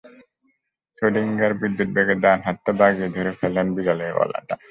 [0.97, 4.55] Schrödinger বিদ্যুবেগে ডান হাতটা বাগিয়ে ধরে ফেলেন বিড়ালের গলাটা।